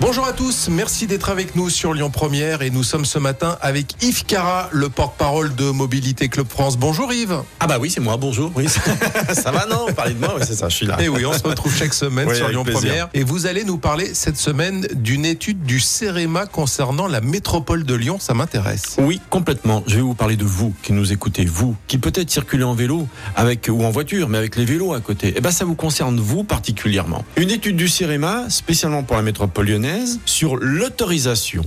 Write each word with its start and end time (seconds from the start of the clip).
Bonjour 0.00 0.24
à 0.26 0.32
tous, 0.32 0.68
merci 0.70 1.08
d'être 1.08 1.28
avec 1.28 1.56
nous 1.56 1.68
sur 1.70 1.92
Lyon 1.92 2.08
Première 2.08 2.62
et 2.62 2.70
nous 2.70 2.84
sommes 2.84 3.04
ce 3.04 3.18
matin 3.18 3.58
avec 3.60 4.00
Yves 4.00 4.24
Cara, 4.26 4.68
le 4.70 4.88
porte-parole 4.88 5.56
de 5.56 5.70
Mobilité 5.70 6.28
Club 6.28 6.46
France. 6.48 6.78
Bonjour 6.78 7.12
Yves. 7.12 7.42
Ah 7.58 7.66
bah 7.66 7.78
oui, 7.80 7.90
c'est 7.90 8.00
moi, 8.00 8.16
bonjour. 8.16 8.52
Oui, 8.54 8.66
ça 9.32 9.50
va 9.50 9.66
non 9.66 9.86
Parlez 9.96 10.14
de 10.14 10.20
moi, 10.20 10.34
oui, 10.36 10.42
c'est 10.46 10.54
ça, 10.54 10.68
je 10.68 10.76
suis 10.76 10.86
là. 10.86 10.98
Et 11.00 11.06
Eh 11.06 11.08
oui, 11.08 11.26
on 11.26 11.32
se 11.32 11.42
retrouve 11.42 11.74
chaque 11.74 11.94
semaine 11.94 12.28
Oui, 12.28 12.36
sur 12.36 12.48
Lyon 12.48 12.62
plaisir. 12.62 12.80
Première 12.80 13.08
et 13.12 13.24
vous 13.24 13.46
allez 13.46 13.64
nous 13.64 13.76
parler 13.76 14.14
cette 14.14 14.36
semaine 14.36 14.86
d'une 14.94 15.24
étude 15.24 15.64
du 15.64 15.80
CEREMA 15.80 16.46
concernant 16.46 17.08
la 17.08 17.20
métropole 17.20 17.82
de 17.82 17.94
Lyon, 17.94 18.18
ça 18.20 18.34
m'intéresse. 18.34 18.96
Oui, 18.98 19.20
complètement. 19.30 19.82
Je 19.88 19.96
vais 19.96 20.02
vous 20.02 20.14
parler 20.14 20.36
de 20.36 20.44
vous 20.44 20.72
qui 20.80 20.92
nous 20.92 21.12
écoutez, 21.12 21.44
vous 21.44 21.74
qui 21.88 21.98
peut-être 21.98 22.30
circulez 22.30 22.62
en 22.62 22.74
vélo 22.74 23.08
avec 23.34 23.68
ou 23.68 23.82
en 23.82 23.90
voiture, 23.90 24.28
mais 24.28 24.38
avec 24.38 24.54
les 24.54 24.64
vélos 24.64 24.94
à 24.94 25.00
côté. 25.00 25.34
Eh 25.36 25.40
ben 25.40 25.50
ça 25.50 25.64
vous 25.64 25.74
concerne 25.74 26.20
vous 26.20 26.44
particulièrement. 26.44 27.24
Une 27.36 27.50
étude 27.50 27.74
du 27.74 27.88
CIREMA, 27.88 28.48
spécialement 28.48 29.02
pour 29.02 29.16
la 29.16 29.22
métropole 29.22 29.66
lyonnaise, 29.66 29.87
sur 30.26 30.56
l'autorisation 30.56 31.62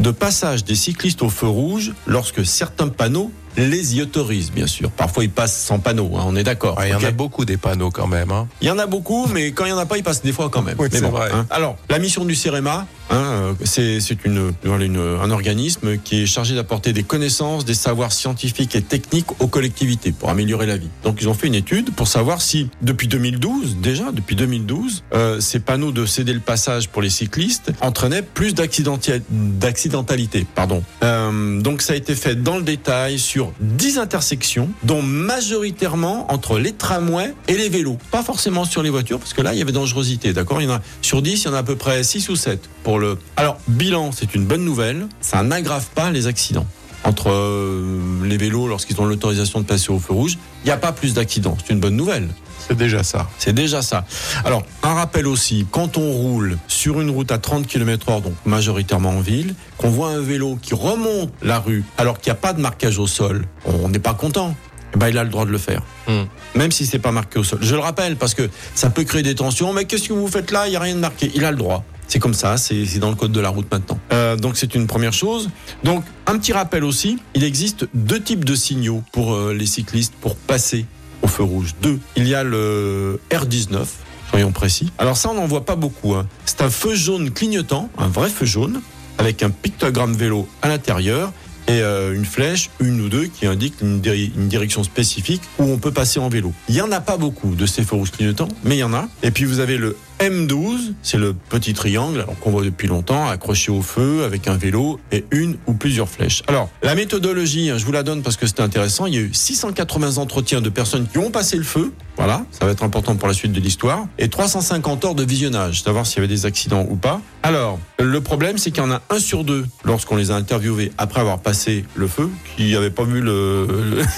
de 0.00 0.10
passage 0.10 0.64
des 0.64 0.74
cyclistes 0.74 1.22
au 1.22 1.28
feu 1.28 1.46
rouge 1.46 1.92
lorsque 2.06 2.44
certains 2.44 2.88
panneaux 2.88 3.30
les 3.56 3.96
y 3.96 4.02
autorisent, 4.02 4.50
bien 4.52 4.66
sûr. 4.66 4.90
Parfois, 4.90 5.24
ils 5.24 5.30
passent 5.30 5.56
sans 5.56 5.78
panneau, 5.78 6.12
hein, 6.16 6.24
on 6.26 6.36
est 6.36 6.42
d'accord. 6.44 6.78
Ouais, 6.78 6.88
Il 6.88 6.92
y 6.92 6.94
en 6.94 7.04
a 7.04 7.10
beaucoup 7.10 7.44
des 7.44 7.56
panneaux 7.56 7.90
quand 7.90 8.06
même. 8.06 8.30
hein. 8.30 8.48
Il 8.60 8.68
y 8.68 8.70
en 8.70 8.78
a 8.78 8.86
beaucoup, 8.86 9.26
mais 9.32 9.52
quand 9.52 9.64
il 9.64 9.70
y 9.70 9.72
en 9.72 9.78
a 9.78 9.86
pas, 9.86 9.98
ils 9.98 10.02
passent 10.02 10.22
des 10.22 10.32
fois 10.32 10.48
quand 10.50 10.62
même. 10.62 10.76
Oui, 10.78 10.88
Mais 10.92 11.00
vrai. 11.00 11.30
hein. 11.32 11.46
Alors, 11.50 11.76
la 11.90 11.98
mission 11.98 12.24
du 12.24 12.34
CEREMA, 12.34 12.86
hein, 13.10 13.14
euh, 13.16 13.52
c'est 13.64 13.98
une, 14.24 14.52
un 14.64 15.30
organisme 15.30 15.98
qui 15.98 16.22
est 16.22 16.26
chargé 16.26 16.54
d'apporter 16.54 16.92
des 16.92 17.02
connaissances, 17.02 17.64
des 17.64 17.74
savoirs 17.74 18.12
scientifiques 18.12 18.74
et 18.76 18.82
techniques 18.82 19.40
aux 19.40 19.48
collectivités 19.48 20.12
pour 20.12 20.30
améliorer 20.30 20.66
la 20.66 20.76
vie. 20.76 20.88
Donc, 21.04 21.18
ils 21.20 21.28
ont 21.28 21.34
fait 21.34 21.46
une 21.48 21.54
étude 21.54 21.92
pour 21.94 22.08
savoir 22.08 22.40
si, 22.42 22.68
depuis 22.82 23.08
2012, 23.08 23.76
déjà, 23.76 24.12
depuis 24.12 24.36
2012, 24.36 25.02
euh, 25.14 25.40
ces 25.40 25.60
panneaux 25.60 25.92
de 25.92 26.06
céder 26.06 26.32
le 26.32 26.40
passage 26.40 26.88
pour 26.88 27.02
les 27.02 27.10
cyclistes 27.10 27.72
entraînaient 27.80 28.22
plus 28.22 28.54
d'accidentalité. 28.54 30.46
Pardon. 30.54 30.82
Euh, 31.02 31.60
donc, 31.60 31.82
ça 31.82 31.92
a 31.92 31.96
été 31.96 32.14
fait 32.14 32.36
dans 32.42 32.56
le 32.56 32.62
détail 32.62 33.18
sur 33.18 33.41
10 33.60 33.98
intersections, 33.98 34.70
dont 34.84 35.02
majoritairement 35.02 36.30
entre 36.32 36.58
les 36.58 36.72
tramways 36.72 37.34
et 37.48 37.56
les 37.56 37.68
vélos. 37.68 37.98
Pas 38.10 38.22
forcément 38.22 38.64
sur 38.64 38.82
les 38.82 38.90
voitures, 38.90 39.18
parce 39.18 39.32
que 39.32 39.42
là, 39.42 39.52
il 39.52 39.58
y 39.58 39.62
avait 39.62 39.72
dangerosité, 39.72 40.32
d'accord? 40.32 40.60
Il 40.60 40.68
y 40.68 40.70
en 40.70 40.74
a 40.74 40.80
sur 41.00 41.22
10, 41.22 41.42
il 41.42 41.46
y 41.46 41.48
en 41.48 41.54
a 41.54 41.58
à 41.58 41.62
peu 41.62 41.76
près 41.76 42.02
6 42.02 42.28
ou 42.28 42.36
7 42.36 42.68
pour 42.84 42.98
le. 42.98 43.18
Alors, 43.36 43.58
bilan, 43.68 44.12
c'est 44.12 44.34
une 44.34 44.44
bonne 44.44 44.64
nouvelle. 44.64 45.06
Ça 45.20 45.42
n'aggrave 45.42 45.86
pas 45.94 46.10
les 46.10 46.26
accidents. 46.26 46.66
Entre 47.12 47.30
euh, 47.30 48.24
les 48.24 48.38
vélos, 48.38 48.68
lorsqu'ils 48.68 48.98
ont 48.98 49.04
l'autorisation 49.04 49.60
de 49.60 49.66
passer 49.66 49.90
au 49.90 49.98
feu 49.98 50.14
rouge, 50.14 50.38
il 50.64 50.68
n'y 50.68 50.70
a 50.70 50.78
pas 50.78 50.92
plus 50.92 51.12
d'accidents. 51.12 51.58
C'est 51.62 51.74
une 51.74 51.78
bonne 51.78 51.94
nouvelle. 51.94 52.26
C'est 52.66 52.74
déjà 52.74 53.02
ça. 53.02 53.28
C'est 53.36 53.52
déjà 53.52 53.82
ça. 53.82 54.06
Alors, 54.46 54.62
un 54.82 54.94
rappel 54.94 55.26
aussi, 55.26 55.66
quand 55.70 55.98
on 55.98 56.10
roule 56.10 56.56
sur 56.68 57.02
une 57.02 57.10
route 57.10 57.30
à 57.30 57.36
30 57.36 57.66
km 57.66 58.08
heure, 58.08 58.22
donc 58.22 58.32
majoritairement 58.46 59.10
en 59.10 59.20
ville, 59.20 59.54
qu'on 59.76 59.90
voit 59.90 60.08
un 60.08 60.20
vélo 60.20 60.56
qui 60.62 60.72
remonte 60.72 61.30
la 61.42 61.58
rue 61.58 61.84
alors 61.98 62.18
qu'il 62.18 62.32
n'y 62.32 62.38
a 62.38 62.40
pas 62.40 62.54
de 62.54 62.62
marquage 62.62 62.98
au 62.98 63.06
sol, 63.06 63.44
on 63.66 63.90
n'est 63.90 63.98
pas 63.98 64.14
content. 64.14 64.56
Eh 64.94 64.98
ben, 64.98 65.08
il 65.08 65.18
a 65.18 65.24
le 65.24 65.30
droit 65.30 65.44
de 65.44 65.50
le 65.50 65.58
faire. 65.58 65.82
Hmm. 66.08 66.22
Même 66.54 66.72
si 66.72 66.86
c'est 66.86 66.98
pas 66.98 67.12
marqué 67.12 67.38
au 67.38 67.44
sol. 67.44 67.58
Je 67.60 67.74
le 67.74 67.80
rappelle 67.82 68.16
parce 68.16 68.32
que 68.32 68.48
ça 68.74 68.88
peut 68.88 69.04
créer 69.04 69.22
des 69.22 69.34
tensions. 69.34 69.74
Mais 69.74 69.84
qu'est-ce 69.84 70.08
que 70.08 70.14
vous 70.14 70.28
faites 70.28 70.50
là? 70.50 70.66
Il 70.66 70.70
n'y 70.70 70.76
a 70.76 70.80
rien 70.80 70.94
de 70.94 71.00
marqué. 71.00 71.30
Il 71.34 71.44
a 71.44 71.50
le 71.50 71.58
droit. 71.58 71.84
C'est 72.08 72.18
comme 72.18 72.34
ça, 72.34 72.56
c'est 72.58 72.98
dans 72.98 73.08
le 73.08 73.16
code 73.16 73.32
de 73.32 73.40
la 73.40 73.48
route 73.48 73.70
maintenant. 73.72 73.98
Euh, 74.12 74.36
donc 74.36 74.56
c'est 74.56 74.74
une 74.74 74.86
première 74.86 75.12
chose. 75.14 75.48
Donc 75.82 76.04
un 76.26 76.38
petit 76.38 76.52
rappel 76.52 76.84
aussi, 76.84 77.18
il 77.34 77.42
existe 77.42 77.86
deux 77.94 78.20
types 78.20 78.44
de 78.44 78.54
signaux 78.54 79.02
pour 79.12 79.32
euh, 79.32 79.54
les 79.54 79.66
cyclistes 79.66 80.12
pour 80.20 80.36
passer 80.36 80.84
au 81.22 81.26
feu 81.26 81.42
rouge. 81.42 81.74
Deux. 81.80 81.98
Il 82.16 82.28
y 82.28 82.34
a 82.34 82.44
le 82.44 83.18
R19, 83.30 83.84
soyons 84.30 84.52
précis. 84.52 84.92
Alors 84.98 85.16
ça, 85.16 85.30
on 85.30 85.34
n'en 85.34 85.46
voit 85.46 85.64
pas 85.64 85.76
beaucoup. 85.76 86.14
hein. 86.14 86.26
C'est 86.44 86.60
un 86.60 86.70
feu 86.70 86.94
jaune 86.94 87.30
clignotant, 87.30 87.88
un 87.96 88.08
vrai 88.08 88.28
feu 88.28 88.44
jaune, 88.44 88.82
avec 89.18 89.42
un 89.42 89.50
pictogramme 89.50 90.12
vélo 90.14 90.46
à 90.60 90.68
l'intérieur 90.68 91.32
et 91.68 91.80
euh, 91.80 92.14
une 92.14 92.24
flèche, 92.24 92.70
une 92.80 93.00
ou 93.00 93.08
deux, 93.08 93.26
qui 93.26 93.46
indique 93.46 93.74
une, 93.80 94.00
direction 94.00 94.82
spécifique 94.84 95.42
où 95.58 95.64
on 95.64 95.78
peut 95.78 95.92
passer 95.92 96.20
en 96.20 96.28
vélo. 96.28 96.52
Il 96.68 96.74
y 96.74 96.80
en 96.80 96.92
a 96.92 97.00
pas 97.00 97.16
beaucoup 97.16 97.54
de 97.54 97.66
ces 97.66 97.82
feux 97.82 97.96
rouges 97.96 98.10
clignotants, 98.10 98.48
mais 98.64 98.76
il 98.76 98.80
y 98.80 98.84
en 98.84 98.94
a. 98.94 99.08
Et 99.22 99.30
puis 99.30 99.44
vous 99.44 99.60
avez 99.60 99.76
le 99.76 99.96
M12, 100.20 100.92
c'est 101.02 101.18
le 101.18 101.32
petit 101.34 101.74
triangle 101.74 102.26
qu'on 102.40 102.50
voit 102.50 102.62
depuis 102.62 102.86
longtemps, 102.86 103.28
accroché 103.28 103.72
au 103.72 103.82
feu 103.82 104.24
avec 104.24 104.46
un 104.46 104.56
vélo 104.56 105.00
et 105.10 105.24
une 105.30 105.56
ou 105.66 105.74
plusieurs 105.74 106.08
flèches. 106.08 106.42
Alors, 106.46 106.68
la 106.82 106.94
méthodologie, 106.94 107.70
hein, 107.70 107.78
je 107.78 107.84
vous 107.84 107.92
la 107.92 108.02
donne 108.02 108.22
parce 108.22 108.36
que 108.36 108.46
c'est 108.46 108.60
intéressant. 108.60 109.06
Il 109.06 109.14
y 109.14 109.18
a 109.18 109.20
eu 109.20 109.30
680 109.32 110.18
entretiens 110.18 110.60
de 110.60 110.68
personnes 110.68 111.06
qui 111.10 111.18
ont 111.18 111.30
passé 111.30 111.56
le 111.56 111.64
feu. 111.64 111.92
Voilà, 112.16 112.44
ça 112.50 112.66
va 112.66 112.72
être 112.72 112.82
important 112.82 113.16
pour 113.16 113.26
la 113.26 113.34
suite 113.34 113.52
de 113.52 113.60
l'histoire. 113.60 114.06
Et 114.18 114.28
350 114.28 115.04
heures 115.04 115.14
de 115.14 115.24
visionnage, 115.24 115.82
savoir 115.82 116.06
s'il 116.06 116.16
y 116.16 116.18
avait 116.18 116.28
des 116.28 116.44
accidents 116.46 116.86
ou 116.88 116.96
pas. 116.96 117.20
Alors, 117.42 117.78
le 117.98 118.20
problème, 118.20 118.58
c'est 118.58 118.70
qu'il 118.70 118.82
y 118.82 118.86
en 118.86 118.90
a 118.92 119.00
un 119.10 119.18
sur 119.18 119.44
deux, 119.44 119.64
lorsqu'on 119.84 120.16
les 120.16 120.30
a 120.30 120.34
interviewés 120.36 120.92
après 120.98 121.20
avoir 121.20 121.38
passé 121.38 121.84
le 121.94 122.06
feu, 122.06 122.28
qui 122.56 122.72
n'avaient 122.72 122.90
pas 122.90 123.04
vu 123.04 123.20
le... 123.22 123.66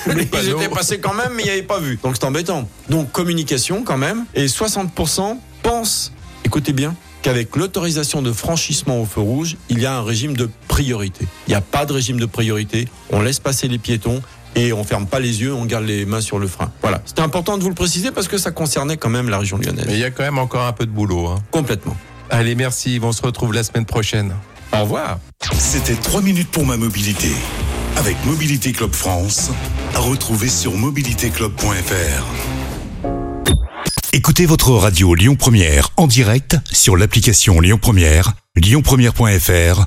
le- 0.08 0.22
Ils 0.42 0.50
étaient 0.50 0.68
passés 0.68 0.98
quand 0.98 1.14
même, 1.14 1.32
mais 1.36 1.44
ils 1.44 1.48
n'avaient 1.48 1.62
pas 1.62 1.78
vu. 1.78 1.98
Donc 2.02 2.16
c'est 2.18 2.24
embêtant. 2.26 2.68
Donc 2.90 3.12
communication 3.12 3.84
quand 3.84 3.98
même. 3.98 4.24
Et 4.34 4.46
60% 4.46 5.38
pensent, 5.62 6.12
écoutez 6.44 6.72
bien, 6.72 6.94
qu'avec 7.22 7.56
l'autorisation 7.56 8.20
de 8.20 8.32
franchissement 8.32 9.00
au 9.00 9.06
feu 9.06 9.20
rouge, 9.20 9.56
il 9.70 9.78
y 9.80 9.86
a 9.86 9.94
un 9.96 10.02
régime 10.02 10.36
de 10.36 10.50
priorité. 10.68 11.26
Il 11.46 11.50
n'y 11.50 11.54
a 11.54 11.62
pas 11.62 11.86
de 11.86 11.92
régime 11.94 12.20
de 12.20 12.26
priorité. 12.26 12.86
On 13.10 13.22
laisse 13.22 13.38
passer 13.38 13.66
les 13.68 13.78
piétons 13.78 14.20
et 14.54 14.72
on 14.72 14.84
ferme 14.84 15.06
pas 15.06 15.20
les 15.20 15.40
yeux, 15.42 15.52
on 15.54 15.64
garde 15.64 15.84
les 15.84 16.04
mains 16.06 16.20
sur 16.20 16.38
le 16.38 16.46
frein. 16.46 16.70
Voilà. 16.82 17.00
C'était 17.04 17.22
important 17.22 17.58
de 17.58 17.62
vous 17.62 17.68
le 17.68 17.74
préciser 17.74 18.10
parce 18.10 18.28
que 18.28 18.38
ça 18.38 18.50
concernait 18.50 18.96
quand 18.96 19.10
même 19.10 19.28
la 19.28 19.38
région 19.38 19.56
lyonnaise. 19.58 19.84
Mais 19.86 19.94
il 19.94 20.00
y 20.00 20.04
a 20.04 20.10
quand 20.10 20.22
même 20.22 20.38
encore 20.38 20.66
un 20.66 20.72
peu 20.72 20.86
de 20.86 20.90
boulot. 20.90 21.26
hein. 21.28 21.42
Complètement. 21.50 21.96
Allez, 22.30 22.54
merci 22.54 22.98
on 23.02 23.12
se 23.12 23.22
retrouve 23.22 23.52
la 23.52 23.62
semaine 23.62 23.84
prochaine. 23.86 24.34
Au 24.72 24.80
revoir. 24.82 25.18
C'était 25.58 25.94
3 25.94 26.22
minutes 26.22 26.50
pour 26.50 26.64
ma 26.66 26.76
mobilité 26.76 27.30
avec 27.96 28.16
Mobilité 28.24 28.72
Club 28.72 28.92
France 28.92 29.50
à 29.94 30.00
retrouver 30.00 30.48
sur 30.48 30.72
mobilitéclub.fr. 30.76 32.24
Écoutez 34.12 34.46
votre 34.46 34.70
radio 34.70 35.14
Lyon 35.14 35.36
Première 35.36 35.90
en 35.96 36.06
direct 36.06 36.56
sur 36.72 36.96
l'application 36.96 37.60
Lyon 37.60 37.78
Première, 37.80 38.32
lyonpremière.fr 38.56 39.86